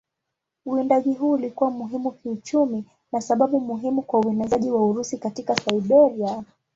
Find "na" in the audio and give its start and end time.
3.11-3.21